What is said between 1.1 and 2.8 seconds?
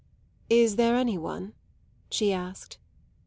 one?" she asked.